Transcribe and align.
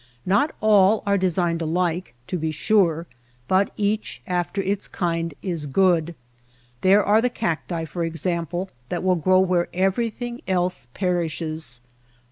Not 0.25 0.55
all 0.61 1.03
are 1.05 1.15
designed 1.15 1.61
alike, 1.61 2.15
to 2.25 2.39
be 2.39 2.49
sure, 2.49 3.05
but 3.47 3.69
each 3.77 4.19
after 4.25 4.59
its 4.59 4.87
kind 4.87 5.35
is 5.43 5.67
good. 5.67 6.15
There 6.81 7.03
are 7.05 7.21
the 7.21 7.29
cacti, 7.29 7.85
for 7.85 8.03
example, 8.03 8.71
that 8.89 9.03
will 9.03 9.13
grow 9.13 9.41
where 9.41 9.67
everything 9.75 10.41
else 10.47 10.87
perishes. 10.95 11.81